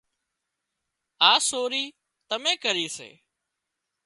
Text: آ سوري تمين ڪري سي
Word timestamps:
آ 1.31 1.33
سوري 1.47 1.85
تمين 2.29 2.55
ڪري 2.63 2.87
سي 2.97 3.09